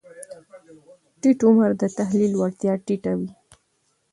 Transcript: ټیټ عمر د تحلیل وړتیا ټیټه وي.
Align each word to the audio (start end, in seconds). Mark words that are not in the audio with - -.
ټیټ 1.21 1.39
عمر 1.47 1.69
د 1.81 1.83
تحلیل 1.97 2.33
وړتیا 2.35 2.73
ټیټه 2.85 3.13
وي. 3.19 3.29